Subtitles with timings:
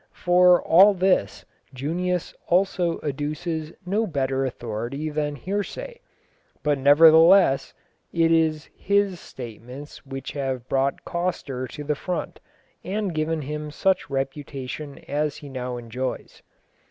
[0.15, 1.45] For all this
[1.75, 6.01] Junius also adduces no better authority than hearsay,
[6.63, 7.75] but nevertheless
[8.11, 12.39] it is his statements which have brought Coster to the front
[12.83, 16.41] and given him such reputation as he now enjoys.